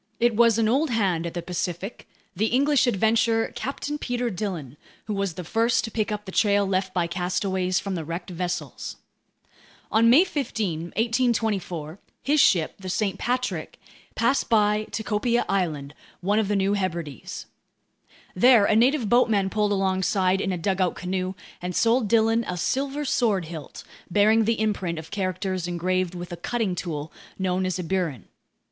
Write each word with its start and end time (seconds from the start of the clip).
It 0.19 0.35
was 0.35 0.57
an 0.57 0.67
old 0.67 0.89
hand 0.89 1.27
at 1.27 1.35
the 1.35 1.43
Pacific, 1.43 2.07
the 2.35 2.47
English 2.47 2.87
adventurer 2.87 3.51
Captain 3.53 3.99
Peter 3.99 4.31
Dillon, 4.31 4.75
who 5.05 5.13
was 5.13 5.35
the 5.35 5.43
first 5.43 5.83
to 5.83 5.91
pick 5.91 6.11
up 6.11 6.25
the 6.25 6.31
trail 6.31 6.65
left 6.65 6.91
by 6.91 7.05
castaways 7.05 7.79
from 7.79 7.93
the 7.93 8.03
wrecked 8.03 8.31
vessels. 8.31 8.95
On 9.91 10.09
May 10.09 10.23
15, 10.23 10.85
1824, 10.97 11.99
his 12.23 12.39
ship, 12.39 12.73
the 12.79 12.89
St. 12.89 13.19
Patrick, 13.19 13.79
passed 14.15 14.49
by 14.49 14.87
Tikopia 14.89 15.45
Island, 15.47 15.93
one 16.21 16.39
of 16.39 16.47
the 16.47 16.55
New 16.55 16.73
Hebrides. 16.73 17.45
There 18.35 18.65
a 18.65 18.75
native 18.75 19.07
boatman 19.07 19.51
pulled 19.51 19.71
alongside 19.71 20.41
in 20.41 20.51
a 20.51 20.57
dugout 20.57 20.95
canoe 20.95 21.35
and 21.61 21.75
sold 21.75 22.07
Dillon 22.07 22.43
a 22.47 22.57
silver 22.57 23.05
sword 23.05 23.45
hilt 23.45 23.83
bearing 24.09 24.45
the 24.45 24.59
imprint 24.59 24.97
of 24.97 25.11
characters 25.11 25.67
engraved 25.67 26.15
with 26.15 26.31
a 26.31 26.37
cutting 26.37 26.73
tool 26.73 27.13
known 27.37 27.67
as 27.67 27.77
a 27.77 27.83
burin. 27.83 28.25